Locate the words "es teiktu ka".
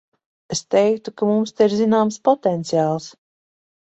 0.53-1.27